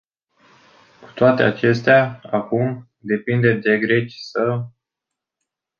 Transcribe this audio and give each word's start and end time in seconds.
Cu 1.01 1.11
toate 1.15 1.43
acestea, 1.43 2.21
acum, 2.31 2.89
depinde 2.97 3.53
de 3.53 3.77
greci 3.79 4.15
să... 4.17 4.67